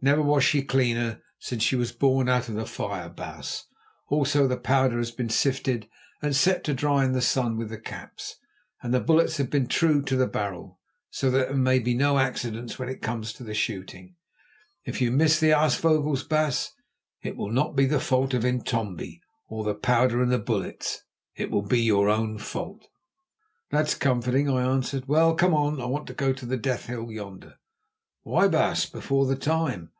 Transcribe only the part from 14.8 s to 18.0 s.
If you miss the aasvogels, baas, it will not be the